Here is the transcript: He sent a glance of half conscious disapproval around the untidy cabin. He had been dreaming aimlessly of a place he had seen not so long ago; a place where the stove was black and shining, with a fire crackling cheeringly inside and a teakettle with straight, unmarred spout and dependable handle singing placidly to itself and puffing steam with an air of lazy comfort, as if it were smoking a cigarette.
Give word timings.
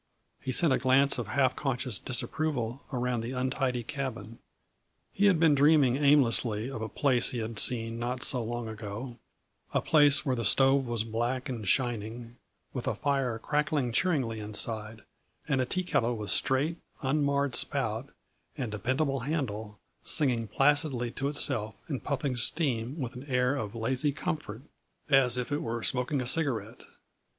He 0.41 0.51
sent 0.51 0.73
a 0.73 0.79
glance 0.79 1.19
of 1.19 1.27
half 1.27 1.55
conscious 1.55 1.99
disapproval 1.99 2.81
around 2.91 3.21
the 3.21 3.33
untidy 3.33 3.83
cabin. 3.83 4.39
He 5.13 5.27
had 5.27 5.39
been 5.39 5.53
dreaming 5.53 5.95
aimlessly 5.97 6.71
of 6.71 6.81
a 6.81 6.89
place 6.89 7.29
he 7.29 7.37
had 7.37 7.59
seen 7.59 7.99
not 7.99 8.23
so 8.23 8.43
long 8.43 8.67
ago; 8.67 9.19
a 9.75 9.79
place 9.79 10.25
where 10.25 10.35
the 10.35 10.43
stove 10.43 10.87
was 10.87 11.03
black 11.03 11.49
and 11.49 11.67
shining, 11.67 12.37
with 12.73 12.87
a 12.87 12.95
fire 12.95 13.37
crackling 13.37 13.91
cheeringly 13.91 14.39
inside 14.39 15.03
and 15.47 15.61
a 15.61 15.67
teakettle 15.67 16.17
with 16.17 16.31
straight, 16.31 16.77
unmarred 17.03 17.53
spout 17.53 18.09
and 18.57 18.71
dependable 18.71 19.19
handle 19.19 19.77
singing 20.01 20.47
placidly 20.47 21.11
to 21.11 21.27
itself 21.27 21.75
and 21.87 22.03
puffing 22.03 22.35
steam 22.35 22.99
with 22.99 23.13
an 23.13 23.25
air 23.25 23.55
of 23.55 23.75
lazy 23.75 24.11
comfort, 24.11 24.63
as 25.11 25.37
if 25.37 25.51
it 25.51 25.61
were 25.61 25.83
smoking 25.83 26.19
a 26.21 26.25
cigarette. 26.25 26.85